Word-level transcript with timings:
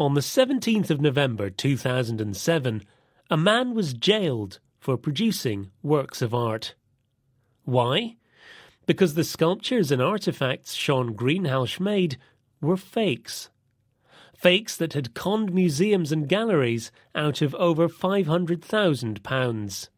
On 0.00 0.14
the 0.14 0.20
17th 0.20 0.90
of 0.90 1.00
November 1.00 1.50
2007, 1.50 2.84
a 3.30 3.36
man 3.36 3.74
was 3.74 3.94
jailed 3.94 4.60
for 4.78 4.96
producing 4.96 5.72
works 5.82 6.22
of 6.22 6.32
art. 6.32 6.76
Why? 7.64 8.14
Because 8.86 9.14
the 9.14 9.24
sculptures 9.24 9.90
and 9.90 10.00
artifacts 10.00 10.74
Shaun 10.74 11.14
Greenhalgh 11.14 11.80
made 11.80 12.16
were 12.60 12.76
fakes. 12.76 13.50
Fakes 14.36 14.76
that 14.76 14.92
had 14.92 15.14
conned 15.14 15.52
museums 15.52 16.12
and 16.12 16.28
galleries 16.28 16.92
out 17.16 17.42
of 17.42 17.56
over 17.56 17.88
£500,000. 17.88 19.88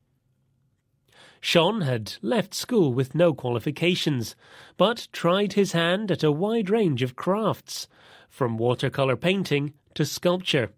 Shaun 1.41 1.81
had 1.81 2.15
left 2.21 2.53
school 2.53 2.93
with 2.93 3.15
no 3.15 3.33
qualifications, 3.33 4.37
but 4.77 5.09
tried 5.13 5.55
his 5.55 5.73
hand 5.73 6.11
at 6.11 6.23
a 6.23 6.31
wide 6.31 6.69
range 6.69 7.03
of 7.03 7.17
crafts, 7.17 7.89
from 8.29 8.59
watercolour 8.59 9.17
painting 9.17 9.73
to 9.95 10.05
sculpture. 10.05 10.71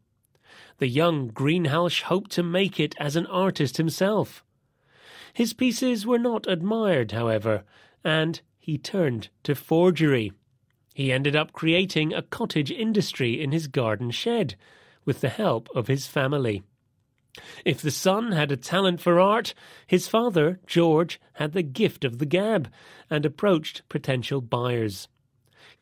The 0.79 0.89
young 0.89 1.31
Greenhalgh 1.31 2.03
hoped 2.03 2.31
to 2.33 2.43
make 2.43 2.79
it 2.79 2.95
as 2.99 3.17
an 3.17 3.27
artist 3.27 3.77
himself. 3.77 4.45
His 5.35 5.53
pieces 5.53 6.07
were 6.07 6.19
not 6.19 6.47
admired, 6.47 7.13
however, 7.13 7.65
and 8.05 8.41
he 8.59 8.79
turned 8.79 9.29
to 9.43 9.55
forgery. 9.55 10.33
He 10.95 11.11
ended 11.11 11.35
up 11.35 11.53
creating 11.53 12.13
a 12.13 12.23
cottage 12.23 12.71
industry 12.71 13.41
in 13.41 13.51
his 13.51 13.67
garden 13.67 14.11
shed 14.11 14.55
with 15.05 15.21
the 15.21 15.29
help 15.29 15.69
of 15.75 15.89
his 15.89 16.07
family. 16.07 16.63
If 17.65 17.81
the 17.81 17.91
son 17.91 18.33
had 18.33 18.53
a 18.53 18.57
talent 18.57 19.01
for 19.01 19.19
art, 19.19 19.55
his 19.87 20.07
father, 20.07 20.61
George, 20.67 21.21
had 21.35 21.53
the 21.53 21.63
gift 21.63 22.05
of 22.05 22.19
the 22.19 22.27
gab 22.27 22.71
and 23.09 23.25
approached 23.25 23.89
potential 23.89 24.41
buyers. 24.41 25.09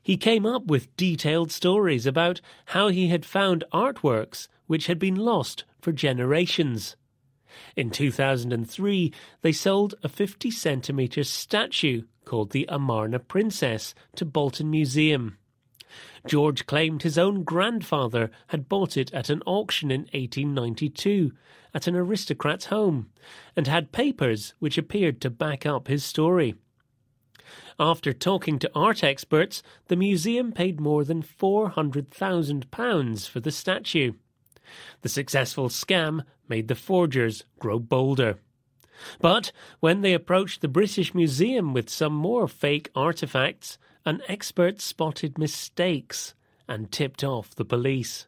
He 0.02 0.16
came 0.16 0.46
up 0.46 0.66
with 0.66 0.94
detailed 0.96 1.50
stories 1.50 2.06
about 2.06 2.40
how 2.66 2.88
he 2.88 3.08
had 3.08 3.24
found 3.24 3.64
artworks 3.72 4.48
which 4.66 4.86
had 4.86 4.98
been 4.98 5.16
lost 5.16 5.64
for 5.80 5.92
generations. 5.92 6.96
In 7.74 7.90
2003, 7.90 9.12
they 9.42 9.52
sold 9.52 9.96
a 10.04 10.08
50 10.08 10.50
centimetre 10.50 11.24
statue 11.24 12.02
called 12.24 12.52
the 12.52 12.66
Amarna 12.68 13.18
Princess 13.18 13.94
to 14.14 14.24
Bolton 14.24 14.70
Museum. 14.70 15.36
George 16.26 16.66
claimed 16.66 17.02
his 17.02 17.18
own 17.18 17.42
grandfather 17.42 18.30
had 18.48 18.68
bought 18.68 18.96
it 18.96 19.12
at 19.12 19.30
an 19.30 19.42
auction 19.46 19.90
in 19.90 20.02
1892 20.12 21.32
at 21.74 21.86
an 21.86 21.96
aristocrat's 21.96 22.66
home 22.66 23.10
and 23.56 23.66
had 23.66 23.92
papers 23.92 24.54
which 24.58 24.78
appeared 24.78 25.20
to 25.20 25.30
back 25.30 25.66
up 25.66 25.88
his 25.88 26.04
story. 26.04 26.54
After 27.78 28.12
talking 28.12 28.58
to 28.58 28.70
art 28.74 29.02
experts, 29.02 29.62
the 29.88 29.96
museum 29.96 30.52
paid 30.52 30.80
more 30.80 31.04
than 31.04 31.22
£400,000 31.22 33.28
for 33.28 33.40
the 33.40 33.50
statue. 33.50 34.12
The 35.02 35.08
successful 35.08 35.68
scam 35.68 36.24
made 36.48 36.68
the 36.68 36.74
forgers 36.74 37.44
grow 37.58 37.78
bolder. 37.78 38.38
But 39.18 39.50
when 39.80 40.02
they 40.02 40.12
approached 40.12 40.60
the 40.60 40.68
British 40.68 41.14
Museum 41.14 41.72
with 41.72 41.88
some 41.88 42.12
more 42.12 42.46
fake 42.46 42.90
artifacts, 42.94 43.78
an 44.04 44.22
expert 44.28 44.80
spotted 44.80 45.38
mistakes 45.38 46.34
and 46.66 46.90
tipped 46.90 47.22
off 47.22 47.54
the 47.54 47.64
police. 47.64 48.26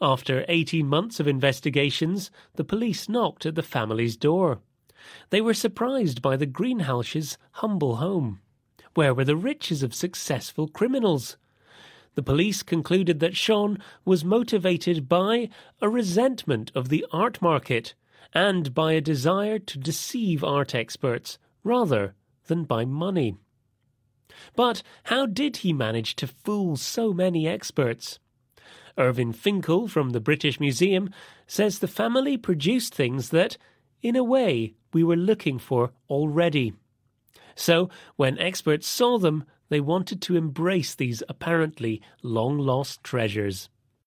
After 0.00 0.44
18 0.48 0.86
months 0.86 1.20
of 1.20 1.28
investigations, 1.28 2.30
the 2.54 2.64
police 2.64 3.08
knocked 3.08 3.44
at 3.44 3.54
the 3.54 3.62
family's 3.62 4.16
door. 4.16 4.60
They 5.28 5.40
were 5.40 5.54
surprised 5.54 6.22
by 6.22 6.36
the 6.36 6.46
Greenhalghs' 6.46 7.36
humble 7.52 7.96
home. 7.96 8.40
Where 8.94 9.14
were 9.14 9.24
the 9.24 9.36
riches 9.36 9.82
of 9.82 9.94
successful 9.94 10.68
criminals? 10.68 11.36
The 12.14 12.22
police 12.22 12.62
concluded 12.62 13.20
that 13.20 13.36
Shaun 13.36 13.78
was 14.04 14.24
motivated 14.24 15.08
by 15.08 15.48
a 15.80 15.88
resentment 15.88 16.72
of 16.74 16.88
the 16.88 17.06
art 17.12 17.40
market 17.40 17.94
and 18.34 18.74
by 18.74 18.92
a 18.92 19.00
desire 19.00 19.58
to 19.58 19.78
deceive 19.78 20.42
art 20.42 20.74
experts 20.74 21.38
rather 21.62 22.14
than 22.46 22.64
by 22.64 22.84
money. 22.84 23.36
But 24.54 24.82
how 25.04 25.26
did 25.26 25.58
he 25.58 25.72
manage 25.72 26.16
to 26.16 26.26
fool 26.26 26.76
so 26.76 27.12
many 27.12 27.46
experts? 27.46 28.18
Irving 28.98 29.32
Finkel 29.32 29.88
from 29.88 30.10
the 30.10 30.20
British 30.20 30.60
Museum 30.60 31.10
says 31.46 31.78
the 31.78 31.88
family 31.88 32.36
produced 32.36 32.94
things 32.94 33.30
that, 33.30 33.56
in 34.02 34.16
a 34.16 34.24
way, 34.24 34.74
we 34.92 35.02
were 35.02 35.16
looking 35.16 35.58
for 35.58 35.92
already. 36.08 36.72
So, 37.54 37.90
when 38.16 38.38
experts 38.38 38.86
saw 38.86 39.18
them, 39.18 39.44
they 39.68 39.80
wanted 39.80 40.20
to 40.22 40.36
embrace 40.36 40.94
these 40.94 41.22
apparently 41.28 42.02
long 42.22 42.58
lost 42.58 43.02
treasures. 43.04 43.68